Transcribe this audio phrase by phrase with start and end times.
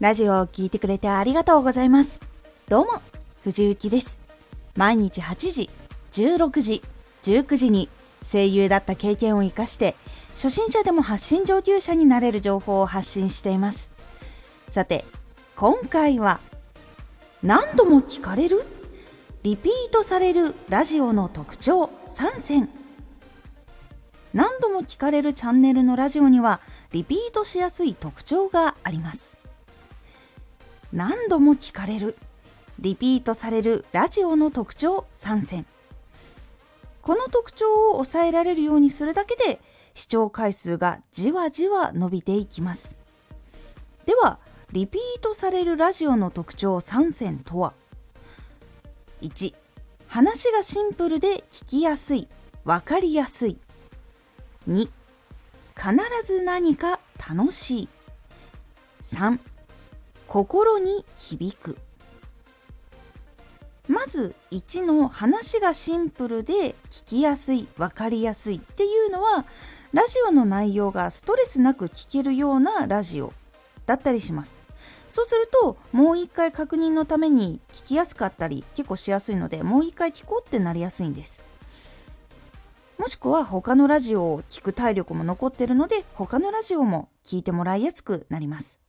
[0.00, 2.20] ラジオを聴いてくれてありがとうございます。
[2.68, 3.02] どうも、
[3.42, 4.20] 藤幸です。
[4.76, 5.70] 毎日8時、
[6.12, 6.82] 16時、
[7.22, 7.88] 19時に
[8.22, 9.96] 声優だった経験を活かして、
[10.36, 13.90] 初心者でも発信上級者になれる情報を発信しています。
[14.68, 15.04] さて、
[15.56, 16.38] 今回は、
[17.42, 18.62] 何度も聞かれる？
[19.42, 22.68] リピートされるラジオの特徴3選。
[24.32, 26.60] 何度も聞かれるチャンネルのラジオには
[26.92, 29.36] リピートしやすい特徴があります。
[30.92, 32.16] 何度も聞かれる。
[32.78, 35.66] リピートされるラジオの特徴3選
[37.02, 39.60] この特徴を抑えられるようにするだけで
[39.94, 42.96] 視聴回数がじわじわ伸びていきます。
[44.06, 44.38] では
[44.70, 47.72] リピートされるラジオの特徴3選とは
[49.22, 49.54] ？1
[50.06, 52.28] 話がシンプルで聞きやすい。
[52.64, 53.58] わかりやすい。
[54.68, 54.88] 2
[55.76, 57.88] 必ず何か楽しい。
[59.02, 59.40] 3
[60.28, 61.78] 心に響く。
[63.88, 69.46] まず1の話がシンプルで聞きやすい分かりやすいっていうのは
[69.94, 73.32] ラジオの内容がストレスなく聞けるようなラジオ
[73.86, 74.64] だったりします。
[75.08, 81.42] そうするともう一回確認のために聞きやすかったり結構しやすいのでもう一回聞こうってなりやすいんです。
[82.98, 88.87] もしくは他のラジオを聞く体力も残ってるので他のラジオも聞いてもらいやすくなります。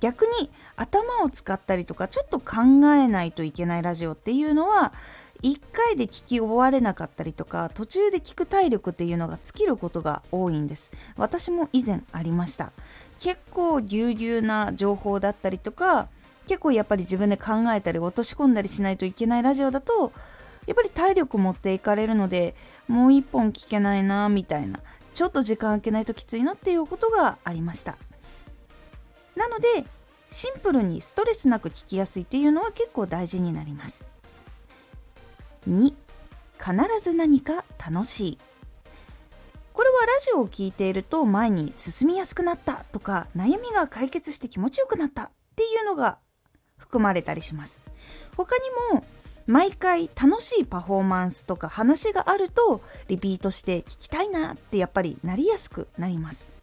[0.00, 4.92] 逆に頭を使ったりとかちょっと考えないといけないラジオっていうのは
[5.42, 10.92] 1回で聞き終われなかったりとか途中で聞く体力っていうのが尽きることが多いんです。
[11.16, 12.72] 私も以前ありました。
[13.18, 16.08] 結構ぎゅうぎゅうな情報だったりとか
[16.46, 20.12] 結構やっぱり自分で考えたり落とし込んだりしないといけないラジオだと
[20.66, 22.54] やっぱり体力持っていかれるので
[22.88, 24.80] もう一本聞けないなみたいな
[25.14, 27.96] ちょっと時間空けないときついなっていうことがありました。
[29.36, 29.84] なので
[30.28, 34.10] シンプルにストレスなく聞きやすいっていうのは結構大事になります。
[35.68, 35.94] 2
[36.58, 38.38] 必ず何か楽しい。
[39.72, 46.18] これはラジオを聞いていると前に進みやすくなったとか悩みが解決して気持ちよくなったっていうのが
[46.78, 47.82] 含まれたりします。
[48.36, 48.64] 他に
[48.94, 49.04] も
[49.46, 56.55] 毎回楽しいパフォーマンスとか話があるとリピートして聞きたいなってやっぱりなりやすくなります。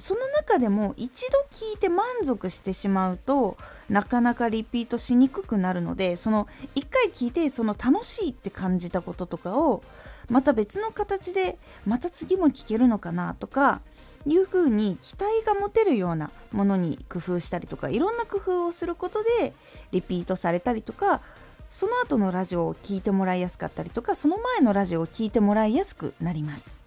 [0.00, 3.56] その中でも一度聞いて満足してしまうと
[3.88, 9.82] なかなかリピートしにくくなるのでその一回聞いてその楽しいって感じたこととかを
[10.28, 13.82] また別の形でまた次も聞けるのかなとか
[14.26, 19.52] いうふうに期待が持てるようなものに工夫したりとかいろんな工夫をすることで
[19.92, 21.20] リピートされたりとか
[21.68, 26.78] その後のラジオを聞いてもらいやすかったりとかその前のラジオを聞いてもらいやすくなります。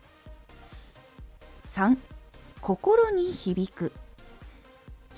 [1.66, 1.98] 3
[2.64, 3.92] 心に響く。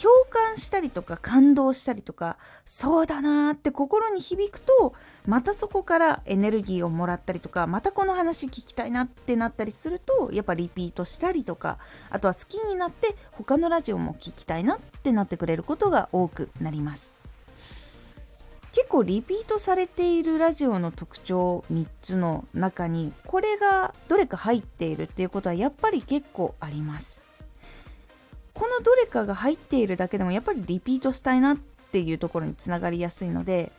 [0.01, 4.93] 共感したりとか感動したりとかそうだなーって心に響くと
[5.25, 11.77] またそこからエネルギーをもらったりとかまたこの話聞きたいなってなったりするとやっぱリピートしたりとか
[12.09, 17.15] あとは好きになって他のラジオも聞きたいなってなってくれることが多くなります。
[18.73, 27.24] 結構リピートされているラジオの特徴3つの中にこれがどれか入っているっていうことはやっぱり結構あります。
[28.55, 33.71] このどれかが入っているだけでもやっぱりリピートしたいなっていうところにつながりやすいので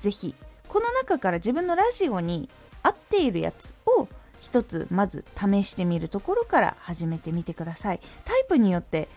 [0.00, 0.34] 是非
[0.68, 2.50] この中から自分のラジオに
[2.82, 4.08] 合っているやつを
[4.40, 8.00] 一つまず試してみるところから始めてみてください。
[8.24, 9.08] タイプによって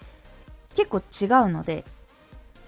[0.73, 1.83] 結構違うので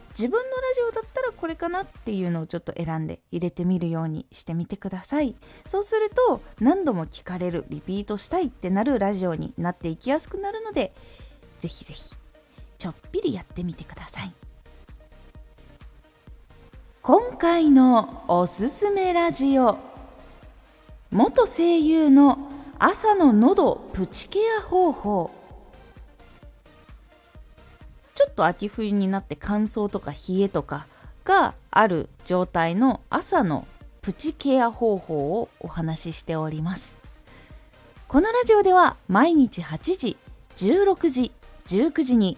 [0.09, 5.35] 自分のラジオだったらこれかなっていうのをちょっと選んで入れてみるようにしてみてください。
[5.65, 10.93] そうすると何度も聞かれるリピートしたいってなるラジオになっていきやすくなるので
[11.59, 12.15] ぜひぜひ
[12.83, 14.33] ちょっぴりやってみてください。
[17.01, 19.77] 今回のおすすめラジオ。
[21.09, 25.31] 元声優の朝の喉プチケア方法。
[28.13, 30.85] ちょっと秋冬になって乾燥とか冷えとか
[31.23, 33.65] がある状態の朝の
[34.01, 36.97] プチケア方法をお話ししております。
[38.09, 40.17] このラジオでは毎日8時
[40.57, 41.31] 16時
[41.65, 42.37] 19時に